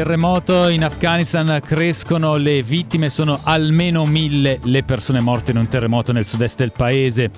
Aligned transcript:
Terremoto 0.00 0.68
in 0.68 0.82
Afghanistan, 0.82 1.60
crescono 1.62 2.36
le 2.36 2.62
vittime, 2.62 3.10
sono 3.10 3.38
almeno 3.42 4.06
mille 4.06 4.58
le 4.62 4.82
persone 4.82 5.20
morte 5.20 5.50
in 5.50 5.58
un 5.58 5.68
terremoto 5.68 6.10
nel 6.12 6.24
sud-est 6.24 6.56
del 6.56 6.72
paese. 6.74 7.30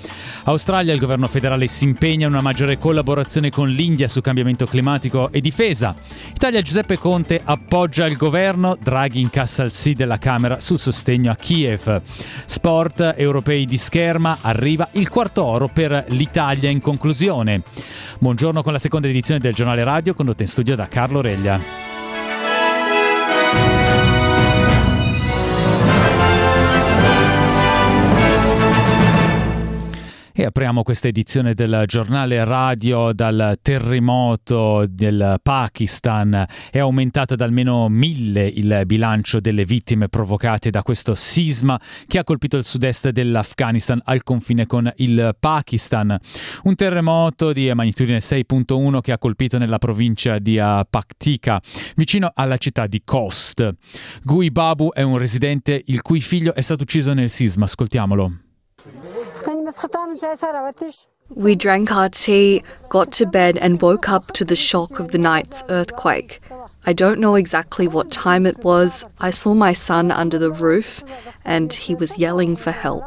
Australia, 0.44 0.92
il 0.92 1.00
governo 1.00 1.26
federale 1.26 1.66
si 1.66 1.82
impegna 1.82 2.28
in 2.28 2.32
una 2.34 2.40
maggiore 2.40 2.78
collaborazione 2.78 3.50
con 3.50 3.68
l'India 3.68 4.06
su 4.06 4.20
cambiamento 4.20 4.64
climatico 4.66 5.32
e 5.32 5.40
difesa. 5.40 5.96
Italia, 6.32 6.62
Giuseppe 6.62 6.98
Conte 6.98 7.40
appoggia 7.42 8.06
il 8.06 8.16
governo, 8.16 8.78
Draghi 8.80 9.18
incassa 9.18 9.64
il 9.64 9.72
sì 9.72 9.94
della 9.94 10.18
Camera 10.18 10.60
sul 10.60 10.78
sostegno 10.78 11.32
a 11.32 11.34
Kiev. 11.34 12.00
Sport 12.46 13.14
europei 13.16 13.66
di 13.66 13.76
scherma, 13.76 14.38
arriva 14.40 14.86
il 14.92 15.08
quarto 15.08 15.42
oro 15.42 15.66
per 15.66 16.04
l'Italia 16.10 16.70
in 16.70 16.80
conclusione. 16.80 17.62
Buongiorno 18.20 18.62
con 18.62 18.72
la 18.72 18.78
seconda 18.78 19.08
edizione 19.08 19.40
del 19.40 19.52
giornale 19.52 19.82
radio 19.82 20.14
condotta 20.14 20.44
in 20.44 20.48
studio 20.48 20.76
da 20.76 20.86
Carlo 20.86 21.20
Reglia. 21.20 21.91
E 30.42 30.46
apriamo 30.46 30.82
questa 30.82 31.06
edizione 31.06 31.54
del 31.54 31.84
giornale 31.86 32.42
radio 32.42 33.12
dal 33.12 33.60
terremoto 33.62 34.86
del 34.88 35.36
Pakistan. 35.40 36.44
È 36.68 36.80
aumentato 36.80 37.36
da 37.36 37.44
almeno 37.44 37.88
mille 37.88 38.48
il 38.48 38.82
bilancio 38.84 39.38
delle 39.38 39.64
vittime 39.64 40.08
provocate 40.08 40.70
da 40.70 40.82
questo 40.82 41.14
sisma 41.14 41.80
che 42.08 42.18
ha 42.18 42.24
colpito 42.24 42.56
il 42.56 42.64
sud-est 42.64 43.10
dell'Afghanistan 43.10 44.00
al 44.04 44.24
confine 44.24 44.66
con 44.66 44.92
il 44.96 45.36
Pakistan. 45.38 46.18
Un 46.64 46.74
terremoto 46.74 47.52
di 47.52 47.72
magnitudine 47.72 48.18
6.1 48.18 49.00
che 49.00 49.12
ha 49.12 49.18
colpito 49.18 49.58
nella 49.58 49.78
provincia 49.78 50.40
di 50.40 50.56
Paktika, 50.56 51.62
vicino 51.94 52.32
alla 52.34 52.56
città 52.56 52.88
di 52.88 53.00
Khost. 53.04 53.76
Gui 54.24 54.50
Babu 54.50 54.90
è 54.92 55.02
un 55.02 55.18
residente 55.18 55.80
il 55.86 56.02
cui 56.02 56.20
figlio 56.20 56.52
è 56.52 56.62
stato 56.62 56.82
ucciso 56.82 57.14
nel 57.14 57.30
sisma. 57.30 57.66
Ascoltiamolo. 57.66 58.38
We 61.34 61.54
drank 61.54 61.92
our 61.92 62.08
tea, 62.08 62.62
got 62.88 63.12
to 63.12 63.26
bed, 63.26 63.56
and 63.56 63.80
woke 63.80 64.08
up 64.08 64.32
to 64.32 64.44
the 64.44 64.56
shock 64.56 65.00
of 65.00 65.12
the 65.12 65.18
night's 65.18 65.64
earthquake. 65.68 66.40
I 66.84 66.92
don't 66.92 67.20
know 67.20 67.36
exactly 67.36 67.88
what 67.88 68.10
time 68.10 68.44
it 68.44 68.64
was. 68.64 69.04
I 69.18 69.30
saw 69.30 69.54
my 69.54 69.72
son 69.72 70.10
under 70.10 70.38
the 70.38 70.50
roof, 70.52 71.02
and 71.44 71.72
he 71.72 71.94
was 71.94 72.18
yelling 72.18 72.56
for 72.56 72.72
help. 72.72 73.04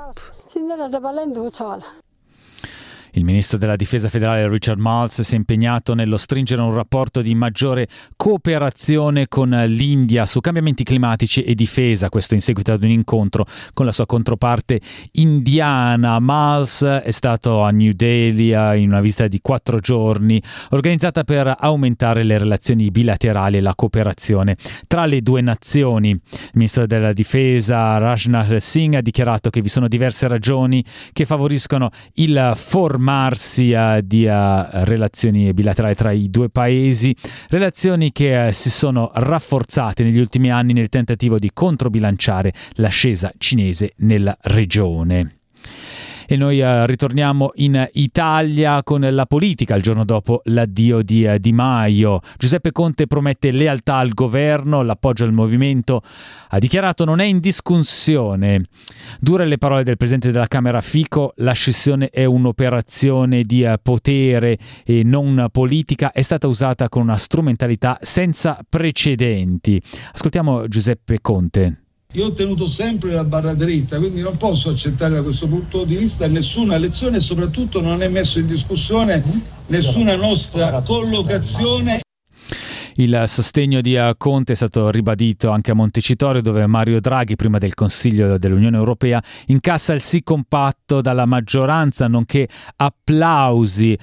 Il 3.16 3.24
ministro 3.24 3.58
della 3.58 3.78
difesa 3.78 4.10
federale 4.10 4.50
Richard 4.50 4.78
Marles 4.78 5.22
si 5.22 5.36
è 5.36 5.38
impegnato 5.38 5.94
nello 5.94 6.18
stringere 6.18 6.62
un 6.62 6.74
rapporto 6.74 7.22
di 7.22 7.34
maggiore 7.34 7.88
cooperazione 8.18 9.30
con 9.30 9.52
l'India 9.52 10.26
su 10.26 10.42
cambiamenti 10.42 10.84
climatici 10.84 11.42
e 11.42 11.56
difesa, 11.56 12.10
questo 12.10 12.34
in 12.34 12.42
seguito 12.42 12.74
ad 12.74 12.84
un 12.84 12.90
incontro 12.90 13.46
con 13.74 13.86
la 13.86 13.94
sua 13.94 14.06
controparte 14.06 14.82
indiana. 15.14 16.20
Marles 16.20 16.84
è 16.84 17.12
stato 17.12 17.62
a 17.62 17.70
New 17.70 17.94
Delhi 17.94 18.50
in 18.50 18.90
una 18.90 19.00
visita 19.00 19.30
di 19.30 19.40
quattro 19.42 19.80
giorni 19.80 20.44
organizzata 20.72 21.24
per 21.24 21.56
aumentare 21.58 22.24
le 22.24 22.38
relazioni 22.38 22.92
bilaterali 22.92 23.56
e 23.56 23.62
la 23.62 23.76
cooperazione 23.76 24.58
tra 24.88 25.06
le 25.06 25.22
due 25.22 25.40
nazioni. 25.40 26.10
Il 26.10 26.52
ministro 26.56 26.86
della 26.86 27.14
difesa 27.14 27.98
Rajnath 27.98 28.58
Singh 28.58 28.96
ha 28.96 29.02
dichiarato 29.02 29.50
che 29.50 29.62
vi 29.62 29.70
sono 29.70 29.88
diverse 29.88 30.28
ragioni 30.28 30.84
che 31.14 31.26
favoriscono 31.26 31.92
il 32.16 32.52
formato 32.56 33.04
uh, 33.74 34.00
di 34.02 34.26
relazioni 34.26 35.54
bilaterali 35.54 35.96
tra 35.96 36.12
i 36.12 36.30
due 36.30 36.50
paesi, 36.50 37.16
relazioni 37.50 38.12
che 38.12 38.48
uh, 38.48 38.52
si 38.52 38.70
sono 38.70 39.12
rafforzate 39.14 40.04
negli 40.04 40.20
ultimi 40.20 40.52
anni 40.52 40.74
nel 40.74 40.90
tentativo 40.90 41.40
di 41.40 41.52
controbilanciare 41.54 42.54
l'ascesa 42.74 43.32
cinese 43.38 43.94
nella 43.98 44.38
regione 44.42 45.38
e 46.28 46.36
noi 46.36 46.60
uh, 46.60 46.86
ritorniamo 46.86 47.52
in 47.56 47.90
Italia 47.94 48.84
con 48.84 49.08
la 49.10 49.26
politica 49.26 49.76
il 49.76 49.82
giorno 49.82 50.06
dopo 50.06 50.42
l'addio 50.46 51.02
di 51.02 51.26
uh, 51.26 51.38
Di 51.38 51.52
Maio. 51.52 52.20
Giuseppe 52.38 52.72
Conte 52.72 53.08
promette 53.08 53.52
lealtà 53.52 53.98
al 53.98 54.14
governo, 54.14 54.82
l'appoggio 54.82 55.24
al 55.26 55.34
movimento, 55.34 56.02
ha 56.50 56.60
dichiarato 56.60 57.06
non 57.06 57.20
è 57.20 57.26
in 57.26 57.40
discussione. 57.40 58.66
Dure 59.20 59.46
le 59.46 59.58
parole 59.58 59.84
del 59.84 59.98
presidente 59.98 60.32
della 60.32 60.48
Camera 60.48 60.82
Fico, 60.82 61.34
la 61.38 61.54
scissione 61.54 62.10
è 62.10 62.26
un'operazione 62.26 63.44
di 63.44 63.64
uh, 63.64 63.76
potere 63.82 64.58
e 64.84 65.04
non 65.04 65.48
politica, 65.52 66.12
è 66.12 66.22
stata 66.22 66.48
usata 66.48 66.90
con 66.90 67.04
una 67.04 67.18
strumentalità 67.18 67.98
senza 68.02 68.60
precedenti. 68.68 69.82
Ascoltiamo 70.14 70.68
Giuseppe 70.68 71.20
Conte. 71.22 71.85
Io 72.16 72.28
ho 72.28 72.32
tenuto 72.32 72.66
sempre 72.66 73.12
la 73.12 73.26
barra 73.26 73.54
dritta, 73.54 73.98
quindi 73.98 74.22
non 74.22 74.38
posso 74.38 74.70
accettare 74.70 75.16
da 75.16 75.22
questo 75.22 75.48
punto 75.48 75.84
di 75.84 75.98
vista 75.98 76.26
nessuna 76.28 76.78
lezione 76.78 77.18
e 77.18 77.20
soprattutto 77.20 77.82
non 77.82 78.02
è 78.02 78.08
messo 78.08 78.40
in 78.40 78.48
discussione 78.48 79.22
nessuna 79.68 80.16
nostra 80.16 80.82
collocazione 80.82 82.05
il 82.98 83.24
sostegno 83.26 83.82
di 83.82 83.96
eh, 83.96 84.14
Conte 84.18 84.54
è 84.54 84.56
stato 84.56 84.90
ribadito 84.90 85.50
anche 85.50 85.72
a 85.72 85.74
Montecitorio 85.74 86.42
dove 86.42 86.66
Mario 86.68 87.02
Draghi, 87.02 87.36
prima 87.36 87.58
del 87.58 87.74
Consiglio 87.74 88.38
dell'Unione 88.38 88.78
Europea, 88.78 89.22
incassa 89.48 89.94
il 89.94 90.02
sì 90.02 90.24
compatto 90.24 91.02
dalla 91.02 91.26
maggioranza, 91.26 92.08
nonché 92.08 92.48
applausi. 92.78 93.98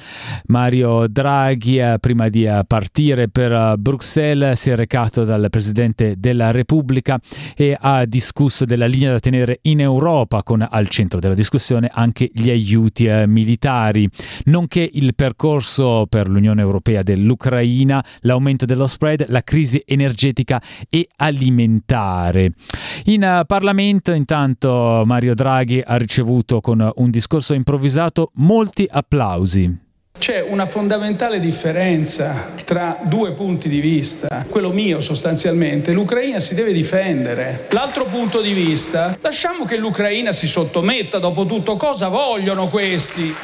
Mario 0.47 1.07
Draghi, 1.09 1.79
eh, 1.79 1.97
prima 2.01 2.29
di 2.29 2.45
eh, 2.45 2.65
partire 2.67 3.29
per 3.29 3.77
Bruxelles, 3.79 4.61
si 4.61 4.71
è 4.71 4.77
recato 4.77 5.25
dal 5.25 5.49
Presidente 5.49 6.17
della 6.19 6.51
Repubblica 6.51 7.19
e 7.57 7.77
ha 7.79 8.05
discusso 8.05 8.65
della 8.65 8.87
linea 8.87 9.13
da 9.13 9.21
tenere 9.21 9.61
in 9.63 9.81
Europa, 9.81 10.43
con 10.43 10.67
al 10.69 10.89
centro 10.89 11.19
della 11.19 11.35
discussione 11.35 11.91
anche 11.91 12.31
gli 12.33 12.51
aiuti 12.51 13.09
militari, 13.27 14.09
nonché 14.45 14.89
il 14.93 15.15
percorso 15.15 16.07
per 16.09 16.29
l'Unione 16.29 16.61
Europea 16.61 17.03
dell'Ucraina, 17.03 18.05
l'aumento 18.21 18.67
dello 18.67 18.82
dello 18.83 18.87
spread, 18.87 19.27
la 19.29 19.43
crisi 19.43 19.83
energetica 19.85 20.61
e 20.89 21.09
alimentare. 21.17 22.53
In 23.05 23.41
uh, 23.41 23.47
Parlamento 23.47 24.13
intanto 24.13 25.03
Mario 25.07 25.35
Draghi 25.35 25.83
ha 25.85 25.97
ricevuto 25.97 26.61
con 26.61 26.91
un 26.95 27.11
discorso 27.11 27.55
improvvisato 27.55 28.31
molti 28.35 28.87
applausi. 28.91 29.91
C'è 30.19 30.45
una 30.47 30.67
fondamentale 30.67 31.41
differenza 31.41 32.53
tra 32.65 33.01
due 33.03 33.33
punti 33.33 33.69
di 33.69 33.81
vista. 33.81 34.45
Quello 34.49 34.71
mio 34.71 35.01
sostanzialmente, 35.01 35.93
l'Ucraina 35.93 36.39
si 36.39 36.55
deve 36.55 36.73
difendere. 36.73 37.67
L'altro 37.71 38.05
punto 38.05 38.41
di 38.41 38.53
vista, 38.53 39.17
lasciamo 39.21 39.65
che 39.65 39.79
l'Ucraina 39.79 40.33
si 40.33 40.47
sottometta, 40.47 41.19
dopo 41.19 41.47
tutto 41.47 41.77
cosa 41.77 42.09
vogliono 42.09 42.69
questi? 42.69 43.35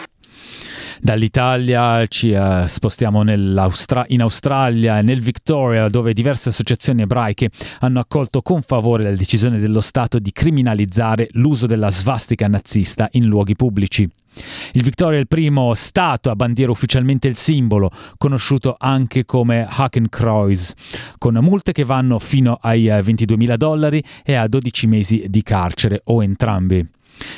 Dall'Italia 1.00 2.06
ci 2.06 2.31
uh, 2.31 2.66
spostiamo 2.66 3.22
in 3.31 4.20
Australia, 4.20 5.00
nel 5.00 5.20
Victoria, 5.20 5.88
dove 5.88 6.12
diverse 6.12 6.48
associazioni 6.48 7.03
ebraiche 7.03 7.50
hanno 7.81 8.00
accolto 8.00 8.42
con 8.42 8.62
favore 8.62 9.04
la 9.04 9.15
decisione 9.15 9.59
dello 9.59 9.80
Stato 9.80 10.18
di 10.18 10.33
criminalizzare 10.33 11.28
l'uso 11.33 11.66
della 11.66 11.91
svastica 11.91 12.48
nazista 12.48 13.09
in 13.12 13.27
luoghi 13.27 13.54
pubblici. 13.54 14.09
Il 14.72 14.83
Victoria 14.83 15.18
è 15.18 15.21
il 15.21 15.28
primo 15.28 15.74
Stato 15.74 16.30
a 16.30 16.36
bandire 16.36 16.71
ufficialmente 16.71 17.28
il 17.28 17.36
simbolo, 17.36 17.91
conosciuto 18.16 18.77
anche 18.78 19.24
come 19.24 19.66
Hakenkreuz, 19.68 20.74
con 21.18 21.39
multe 21.41 21.72
che 21.72 21.84
vanno 21.84 22.18
fino 22.18 22.59
ai 22.60 22.84
22.000 22.84 23.54
dollari 23.56 24.03
e 24.24 24.34
a 24.34 24.47
12 24.47 24.86
mesi 24.86 25.24
di 25.28 25.42
carcere 25.42 26.03
o 26.04 26.22
entrambi. 26.22 26.86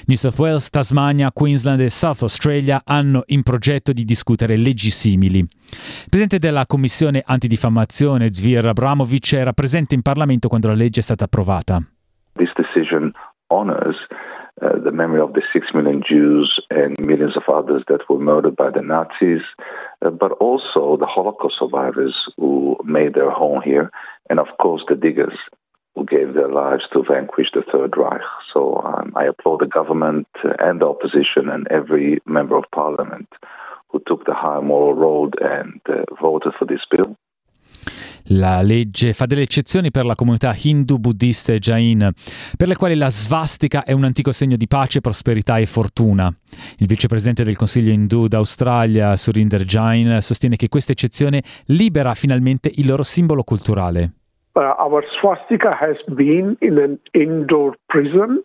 New 0.06 0.16
South 0.16 0.38
Wales, 0.38 0.70
Tasmania, 0.70 1.30
Queensland 1.32 1.80
e 1.80 1.90
South 1.90 2.22
Australia 2.22 2.82
hanno 2.84 3.22
in 3.26 3.42
progetto 3.42 3.92
di 3.92 4.04
discutere 4.04 4.56
leggi 4.56 4.90
simili. 4.90 5.38
Il 5.38 6.08
presidente 6.08 6.38
della 6.38 6.66
commissione 6.66 7.22
antidifamazione, 7.24 8.28
Dvir 8.28 8.66
Abramovic, 8.66 9.32
era 9.32 9.52
presente 9.52 9.94
in 9.94 10.02
Parlamento 10.02 10.48
quando 10.48 10.68
la 10.68 10.74
legge 10.74 11.00
è 11.00 11.02
stata 11.02 11.24
approvata. 11.24 11.82
This 12.34 12.52
decision 12.54 13.12
honors 13.48 13.96
uh, 14.62 14.78
the 14.84 14.92
memory 14.92 15.20
of 15.20 15.32
the 15.32 15.42
six 15.52 15.68
million 15.74 16.02
Jews 16.06 16.60
and 16.70 16.98
millions 17.00 17.36
of 17.36 17.42
others 17.48 17.82
that 17.88 18.08
were 18.08 18.18
murdered 18.18 18.56
by 18.56 18.70
the 18.70 18.82
Nazis, 18.82 19.42
uh, 20.04 20.10
but 20.10 20.32
also 20.32 20.96
the 20.98 21.06
Holocaust 21.06 21.56
survivors 21.58 22.14
who 22.36 22.76
made 22.84 23.14
their 23.14 23.30
home 23.30 23.60
here, 23.64 23.90
and 24.28 24.38
of 24.38 24.48
course 24.60 24.82
the 24.88 24.94
diggers 24.94 25.36
who 25.94 26.04
gave 26.04 26.34
their 26.34 26.48
lives 26.48 26.84
to 26.92 27.02
vanquish 27.02 27.48
the 27.52 27.62
Third 27.72 27.96
Reich. 27.96 28.20
So 28.52 28.79
I 29.20 29.26
applaud 29.28 29.58
the 29.60 29.68
government 29.68 30.28
and 30.58 30.80
the 30.80 30.86
opposition 30.86 31.50
and 31.50 31.66
every 31.68 32.20
member 32.24 32.56
of 32.56 32.64
parliament 32.70 33.28
who 33.88 34.00
took 34.06 34.24
the 34.24 34.32
high 34.34 34.60
moral 34.60 34.94
road 34.94 35.34
and 35.40 35.80
uh, 35.88 36.04
voted 36.20 36.54
for 36.58 36.66
this 36.66 36.86
bill. 36.88 37.16
La 38.32 38.62
legge 38.62 39.12
fa 39.12 39.26
delle 39.26 39.42
eccezioni 39.42 39.90
per 39.90 40.04
la 40.04 40.14
comunità 40.14 40.54
hindu, 40.56 40.98
buddista 40.98 41.52
e 41.52 41.58
jain, 41.58 42.10
per 42.56 42.68
le 42.68 42.76
quali 42.76 42.94
la 42.94 43.10
svastica 43.10 43.82
è 43.84 43.92
un 43.92 44.04
antico 44.04 44.30
segno 44.30 44.56
di 44.56 44.68
pace, 44.68 45.00
prosperità 45.00 45.58
e 45.58 45.66
fortuna. 45.66 46.32
Il 46.78 46.86
vicepresidente 46.86 47.42
del 47.42 47.56
Consiglio 47.56 47.90
hindu 47.90 48.28
d'Australia, 48.28 49.16
Surinder 49.16 49.64
Jain, 49.64 50.20
sostiene 50.20 50.56
che 50.56 50.68
questa 50.68 50.92
eccezione 50.92 51.42
libera 51.66 52.14
finalmente 52.14 52.70
il 52.72 52.86
loro 52.86 53.02
simbolo 53.02 53.42
culturale. 53.42 54.12
Uh, 54.52 54.74
our 54.78 55.04
swastika 55.20 55.76
has 55.80 55.96
been 56.08 56.56
in 56.60 56.78
an 56.78 56.98
indoor 57.12 57.76
prison 57.86 58.42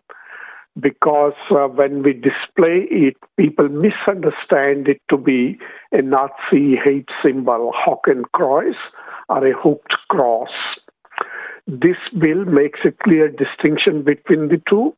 because 0.79 1.33
uh, 1.51 1.67
when 1.67 2.03
we 2.03 2.13
display 2.13 2.85
it, 2.89 3.15
people 3.37 3.69
misunderstand 3.69 4.87
it 4.87 5.01
to 5.09 5.17
be 5.17 5.57
a 5.91 6.01
Nazi 6.01 6.75
hate 6.75 7.09
symbol, 7.23 7.71
Hakenkreuz. 7.73 8.75
or 9.29 9.47
a 9.47 9.53
hooked 9.53 9.95
cross. 10.09 10.49
This 11.67 11.97
bill 12.19 12.45
makes 12.45 12.81
a 12.85 12.91
clear 12.91 13.29
distinction 13.29 14.03
between 14.03 14.49
the 14.49 14.61
two. 14.69 14.95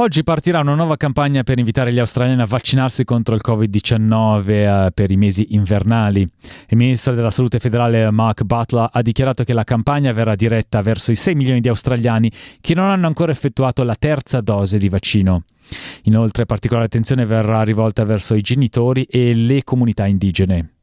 Oggi 0.00 0.22
partirà 0.22 0.60
una 0.60 0.76
nuova 0.76 0.96
campagna 0.96 1.42
per 1.42 1.58
invitare 1.58 1.92
gli 1.92 1.98
australiani 1.98 2.40
a 2.40 2.44
vaccinarsi 2.44 3.02
contro 3.02 3.34
il 3.34 3.40
Covid-19 3.44 4.48
eh, 4.48 4.90
per 4.94 5.10
i 5.10 5.16
mesi 5.16 5.54
invernali. 5.56 6.20
Il 6.20 6.76
ministro 6.76 7.14
della 7.14 7.32
Salute 7.32 7.58
federale 7.58 8.08
Mark 8.12 8.44
Butler 8.44 8.90
ha 8.92 9.02
dichiarato 9.02 9.42
che 9.42 9.52
la 9.52 9.64
campagna 9.64 10.12
verrà 10.12 10.36
diretta 10.36 10.82
verso 10.82 11.10
i 11.10 11.16
6 11.16 11.34
milioni 11.34 11.60
di 11.60 11.66
australiani 11.66 12.30
che 12.60 12.76
non 12.76 12.88
hanno 12.90 13.08
ancora 13.08 13.32
effettuato 13.32 13.82
la 13.82 13.96
terza 13.96 14.40
dose 14.40 14.78
di 14.78 14.88
vaccino. 14.88 15.42
Inoltre 16.04 16.46
particolare 16.46 16.86
attenzione 16.86 17.26
verrà 17.26 17.64
rivolta 17.64 18.04
verso 18.04 18.36
i 18.36 18.40
genitori 18.40 19.02
e 19.02 19.34
le 19.34 19.64
comunità 19.64 20.06
indigene. 20.06 20.77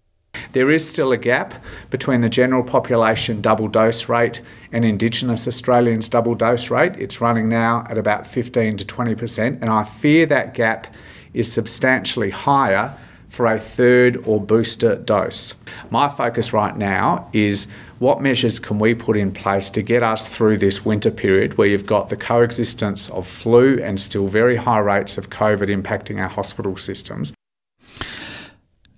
There 0.53 0.71
is 0.71 0.87
still 0.87 1.11
a 1.11 1.17
gap 1.17 1.55
between 1.89 2.21
the 2.21 2.29
general 2.29 2.63
population 2.63 3.41
double 3.41 3.67
dose 3.67 4.09
rate 4.09 4.41
and 4.71 4.85
Indigenous 4.85 5.47
Australians 5.47 6.09
double 6.09 6.35
dose 6.35 6.69
rate. 6.69 6.95
It's 6.97 7.21
running 7.21 7.49
now 7.49 7.85
at 7.89 7.97
about 7.97 8.27
15 8.27 8.77
to 8.77 8.85
20%, 8.85 9.61
and 9.61 9.69
I 9.69 9.83
fear 9.83 10.25
that 10.27 10.53
gap 10.53 10.93
is 11.33 11.51
substantially 11.51 12.29
higher 12.29 12.97
for 13.29 13.47
a 13.47 13.59
third 13.59 14.15
or 14.25 14.39
booster 14.39 14.95
dose. 14.95 15.55
My 15.89 16.07
focus 16.07 16.53
right 16.53 16.75
now 16.75 17.29
is 17.33 17.67
what 17.99 18.21
measures 18.21 18.59
can 18.59 18.79
we 18.79 18.95
put 18.95 19.17
in 19.17 19.31
place 19.31 19.69
to 19.71 19.81
get 19.81 20.03
us 20.03 20.25
through 20.25 20.57
this 20.57 20.85
winter 20.85 21.11
period 21.11 21.57
where 21.57 21.67
you've 21.67 21.85
got 21.85 22.09
the 22.09 22.15
coexistence 22.17 23.09
of 23.09 23.27
flu 23.27 23.81
and 23.81 23.99
still 23.99 24.27
very 24.27 24.55
high 24.55 24.79
rates 24.79 25.17
of 25.17 25.29
COVID 25.29 25.69
impacting 25.69 26.17
our 26.17 26.29
hospital 26.29 26.77
systems. 26.77 27.34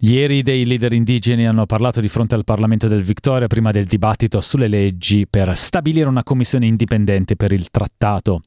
Ieri 0.01 0.43
dei 0.43 0.63
leader 0.63 0.93
indigeni 0.93 1.47
hanno 1.47 1.65
parlato 1.65 2.01
di 2.01 2.07
fronte 2.07 2.35
al 2.35 2.43
Parlamento 2.43 2.87
del 2.87 3.01
Victoria 3.01 3.47
prima 3.47 3.71
del 3.71 3.85
dibattito 3.85 4.41
sulle 4.41 4.67
leggi 4.67 5.25
per 5.27 5.57
stabilire 5.57 6.07
una 6.07 6.21
commissione 6.21 6.67
indipendente 6.67 7.35
per 7.35 7.51
il 7.51 7.71
trattato. 7.71 8.41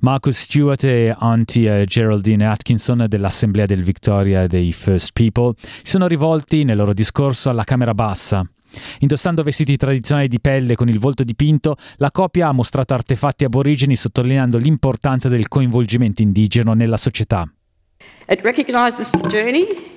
Marcus 0.00 0.40
Stewart 0.40 0.82
e 0.82 1.14
Auntie 1.16 1.84
Geraldine 1.84 2.48
Atkinson 2.48 3.04
dell'Assemblea 3.06 3.64
del 3.64 3.84
Victoria 3.84 4.48
dei 4.48 4.72
First 4.72 5.10
People 5.12 5.52
si 5.56 5.82
sono 5.84 6.08
rivolti 6.08 6.64
nel 6.64 6.76
loro 6.76 6.92
discorso 6.92 7.48
alla 7.48 7.62
Camera 7.62 7.94
Bassa. 7.94 8.44
Indossando 8.98 9.44
vestiti 9.44 9.76
tradizionali 9.76 10.26
di 10.26 10.40
pelle 10.40 10.74
con 10.74 10.88
il 10.88 10.98
volto 10.98 11.22
dipinto, 11.22 11.76
la 11.98 12.10
coppia 12.10 12.48
ha 12.48 12.52
mostrato 12.52 12.94
artefatti 12.94 13.44
aborigeni 13.44 13.94
sottolineando 13.94 14.58
l'importanza 14.58 15.28
del 15.28 15.46
coinvolgimento 15.46 16.22
indigeno 16.22 16.72
nella 16.74 16.96
società. 16.96 17.48
It 18.26 18.40
recognizes 18.42 19.10
the 19.10 19.28
journey 19.28 19.96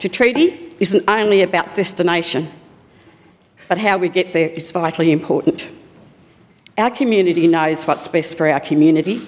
to 0.00 0.08
treaty 0.08 0.74
isn't 0.78 1.04
only 1.08 1.42
about 1.42 1.74
destination, 1.74 2.48
but 3.68 3.78
how 3.78 3.98
we 3.98 4.08
get 4.08 4.32
there 4.32 4.48
is 4.48 4.70
vitally 4.72 5.12
important. 5.12 5.68
Our 6.76 6.90
community 6.90 7.48
knows 7.48 7.86
what's 7.86 8.06
best 8.08 8.36
for 8.36 8.48
our 8.48 8.60
community. 8.60 9.26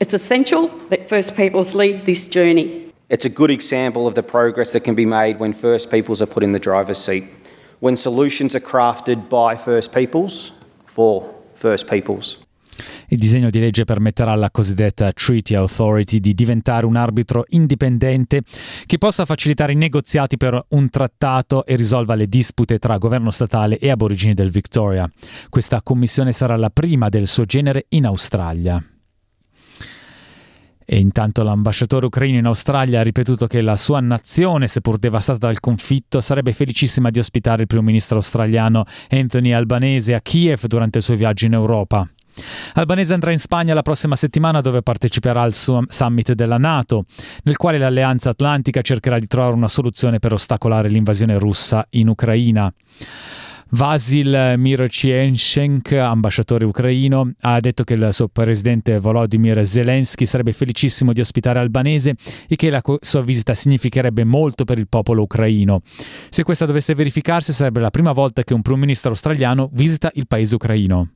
It's 0.00 0.14
essential 0.14 0.68
that 0.88 1.08
First 1.08 1.36
Peoples 1.36 1.74
lead 1.74 2.02
this 2.02 2.26
journey. 2.26 2.92
It's 3.08 3.24
a 3.24 3.28
good 3.28 3.50
example 3.50 4.06
of 4.06 4.14
the 4.14 4.22
progress 4.22 4.72
that 4.72 4.80
can 4.80 4.94
be 4.94 5.06
made 5.06 5.38
when 5.38 5.52
First 5.52 5.90
Peoples 5.90 6.22
are 6.22 6.26
put 6.26 6.42
in 6.42 6.52
the 6.52 6.58
driver's 6.58 6.98
seat, 6.98 7.24
when 7.80 7.96
solutions 7.96 8.54
are 8.54 8.60
crafted 8.60 9.28
by 9.28 9.56
First 9.56 9.92
Peoples 9.92 10.52
for 10.86 11.32
First 11.54 11.88
Peoples. 11.88 12.38
Il 13.12 13.18
disegno 13.18 13.50
di 13.50 13.58
legge 13.58 13.84
permetterà 13.84 14.30
alla 14.30 14.52
cosiddetta 14.52 15.10
Treaty 15.10 15.56
Authority 15.56 16.20
di 16.20 16.32
diventare 16.32 16.86
un 16.86 16.94
arbitro 16.94 17.44
indipendente 17.48 18.42
che 18.86 18.98
possa 18.98 19.24
facilitare 19.24 19.72
i 19.72 19.76
negoziati 19.76 20.36
per 20.36 20.64
un 20.68 20.88
trattato 20.90 21.66
e 21.66 21.74
risolva 21.74 22.14
le 22.14 22.28
dispute 22.28 22.78
tra 22.78 22.98
governo 22.98 23.30
statale 23.30 23.78
e 23.78 23.90
aborigini 23.90 24.32
del 24.32 24.50
Victoria. 24.50 25.10
Questa 25.48 25.82
commissione 25.82 26.30
sarà 26.30 26.56
la 26.56 26.70
prima 26.70 27.08
del 27.08 27.26
suo 27.26 27.44
genere 27.46 27.86
in 27.88 28.06
Australia. 28.06 28.80
E 30.92 30.98
intanto 30.98 31.42
l'ambasciatore 31.42 32.06
ucraino 32.06 32.38
in 32.38 32.46
Australia 32.46 33.00
ha 33.00 33.02
ripetuto 33.02 33.48
che 33.48 33.60
la 33.60 33.76
sua 33.76 33.98
nazione, 33.98 34.68
seppur 34.68 34.98
devastata 34.98 35.48
dal 35.48 35.58
conflitto, 35.58 36.20
sarebbe 36.20 36.52
felicissima 36.52 37.10
di 37.10 37.18
ospitare 37.18 37.62
il 37.62 37.66
primo 37.66 37.82
ministro 37.82 38.18
australiano 38.18 38.84
Anthony 39.08 39.50
Albanese 39.50 40.14
a 40.14 40.20
Kiev 40.20 40.66
durante 40.66 40.98
il 40.98 41.04
suo 41.04 41.16
viaggio 41.16 41.46
in 41.46 41.54
Europa. 41.54 42.08
Albanese 42.74 43.14
andrà 43.14 43.32
in 43.32 43.38
Spagna 43.38 43.74
la 43.74 43.82
prossima 43.82 44.16
settimana 44.16 44.60
dove 44.60 44.82
parteciperà 44.82 45.42
al 45.42 45.54
summit 45.54 46.32
della 46.32 46.58
Nato, 46.58 47.04
nel 47.44 47.56
quale 47.56 47.78
l'Alleanza 47.78 48.30
Atlantica 48.30 48.82
cercherà 48.82 49.18
di 49.18 49.26
trovare 49.26 49.54
una 49.54 49.68
soluzione 49.68 50.18
per 50.18 50.32
ostacolare 50.32 50.88
l'invasione 50.88 51.38
russa 51.38 51.86
in 51.90 52.08
Ucraina. 52.08 52.72
Vasil 53.72 54.54
Mirochienchenk, 54.56 55.92
ambasciatore 55.92 56.64
ucraino, 56.64 57.32
ha 57.42 57.60
detto 57.60 57.84
che 57.84 57.94
il 57.94 58.08
suo 58.10 58.26
presidente 58.26 58.98
Volodymyr 58.98 59.64
Zelensky 59.64 60.26
sarebbe 60.26 60.52
felicissimo 60.52 61.12
di 61.12 61.20
ospitare 61.20 61.60
Albanese 61.60 62.16
e 62.48 62.56
che 62.56 62.68
la 62.68 62.82
sua 63.00 63.22
visita 63.22 63.54
significherebbe 63.54 64.24
molto 64.24 64.64
per 64.64 64.78
il 64.78 64.88
popolo 64.88 65.22
ucraino. 65.22 65.82
Se 66.30 66.42
questa 66.42 66.66
dovesse 66.66 66.94
verificarsi 66.94 67.52
sarebbe 67.52 67.78
la 67.78 67.90
prima 67.90 68.10
volta 68.10 68.42
che 68.42 68.54
un 68.54 68.62
primo 68.62 68.80
ministro 68.80 69.10
australiano 69.10 69.70
visita 69.72 70.10
il 70.14 70.26
paese 70.26 70.56
ucraino. 70.56 71.10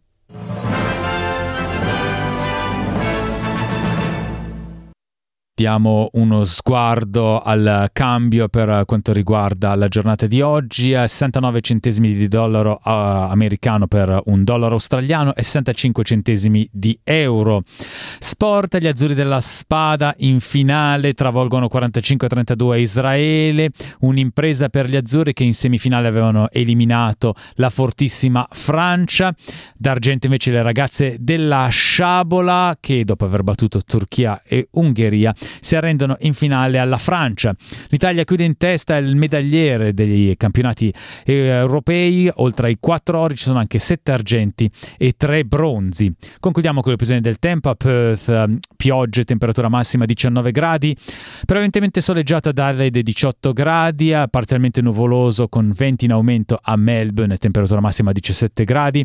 Diamo 5.56 6.08
uno 6.14 6.42
sguardo 6.42 7.40
al 7.40 7.90
cambio 7.92 8.48
per 8.48 8.82
quanto 8.86 9.12
riguarda 9.12 9.76
la 9.76 9.86
giornata 9.86 10.26
di 10.26 10.40
oggi, 10.40 10.96
69 10.96 11.60
centesimi 11.60 12.12
di 12.12 12.26
dollaro 12.26 12.72
uh, 12.72 12.80
americano 12.90 13.86
per 13.86 14.20
un 14.24 14.42
dollaro 14.42 14.72
australiano 14.72 15.32
e 15.32 15.44
65 15.44 16.02
centesimi 16.02 16.68
di 16.72 16.98
euro. 17.04 17.62
Sport, 18.18 18.78
gli 18.78 18.88
azzurri 18.88 19.14
della 19.14 19.40
spada 19.40 20.12
in 20.18 20.40
finale 20.40 21.14
travolgono 21.14 21.68
45-32 21.72 22.78
Israele, 22.80 23.70
un'impresa 24.00 24.68
per 24.68 24.88
gli 24.88 24.96
azzurri 24.96 25.34
che 25.34 25.44
in 25.44 25.54
semifinale 25.54 26.08
avevano 26.08 26.50
eliminato 26.50 27.32
la 27.54 27.70
fortissima 27.70 28.44
Francia. 28.50 29.32
D'argento 29.76 30.26
invece 30.26 30.50
le 30.50 30.62
ragazze 30.62 31.16
della 31.20 31.68
Sciabola 31.68 32.76
che 32.80 33.04
dopo 33.04 33.24
aver 33.24 33.44
battuto 33.44 33.80
Turchia 33.82 34.42
e 34.44 34.66
Ungheria 34.72 35.32
si 35.60 35.76
arrendono 35.76 36.16
in 36.20 36.34
finale 36.34 36.78
alla 36.78 36.98
Francia. 36.98 37.54
L'Italia 37.88 38.24
chiude 38.24 38.44
in 38.44 38.56
testa 38.56 38.96
il 38.96 39.16
medagliere 39.16 39.92
degli 39.92 40.36
campionati 40.36 40.92
eh, 41.24 41.34
europei, 41.34 42.30
oltre 42.36 42.68
ai 42.68 42.76
quattro 42.80 43.18
ori 43.18 43.36
ci 43.36 43.44
sono 43.44 43.58
anche 43.58 43.78
sette 43.78 44.12
argenti 44.12 44.70
e 44.98 45.14
tre 45.16 45.44
bronzi. 45.44 46.12
Concludiamo 46.40 46.80
con 46.80 46.90
le 46.90 46.96
previsioni 46.96 47.20
del 47.20 47.38
tempo 47.38 47.70
a 47.70 47.74
Perth, 47.74 48.28
ehm, 48.28 48.58
piogge, 48.76 49.24
temperatura 49.24 49.68
massima 49.68 50.04
19 50.04 50.50
gradi, 50.50 50.96
prevalentemente 51.44 52.00
soleggiato 52.00 52.50
ad 52.50 52.58
Adelaide 52.58 53.02
18 53.02 53.52
gradi, 53.52 54.12
parzialmente 54.30 54.80
nuvoloso 54.80 55.48
con 55.48 55.72
venti 55.74 56.04
in 56.04 56.12
aumento 56.12 56.58
a 56.60 56.76
Melbourne, 56.76 57.36
temperatura 57.36 57.80
massima 57.80 58.12
17 58.12 58.64
gradi. 58.64 59.04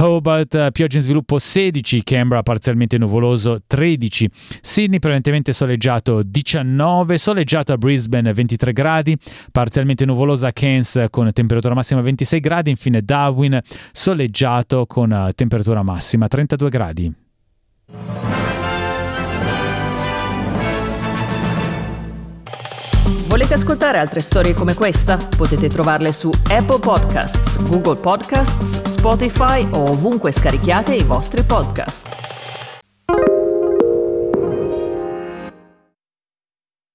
Hobart, 0.00 0.54
eh, 0.54 0.70
pioggia 0.70 0.98
in 0.98 1.02
sviluppo 1.02 1.38
16, 1.38 2.02
Canberra 2.02 2.42
parzialmente 2.42 2.98
nuvoloso 2.98 3.62
13, 3.66 4.30
Sydney 4.60 4.98
prevalentemente 4.98 5.52
soleggiato 5.58 6.22
19, 6.22 7.18
soleggiato 7.18 7.72
a 7.72 7.76
Brisbane 7.76 8.32
23 8.32 8.72
gradi, 8.72 9.16
parzialmente 9.50 10.04
nuvoloso 10.04 10.46
a 10.46 10.52
Cairns 10.52 11.06
con 11.10 11.32
temperatura 11.32 11.74
massima 11.74 12.00
26 12.00 12.38
gradi, 12.38 12.70
infine 12.70 13.02
Darwin 13.02 13.60
soleggiato 13.90 14.86
con 14.86 15.12
eh, 15.12 15.32
temperatura 15.34 15.82
massima 15.82 16.28
32 16.28 16.68
gradi. 16.70 17.12
Volete 23.26 23.54
ascoltare 23.54 23.98
altre 23.98 24.20
storie 24.20 24.54
come 24.54 24.74
questa? 24.74 25.16
Potete 25.36 25.68
trovarle 25.68 26.12
su 26.12 26.30
Apple 26.50 26.78
Podcasts, 26.78 27.60
Google 27.68 28.00
Podcasts, 28.00 28.84
Spotify 28.84 29.66
o 29.72 29.90
ovunque 29.90 30.30
scarichiate 30.30 30.94
i 30.94 31.02
vostri 31.02 31.42
podcast. 31.42 32.27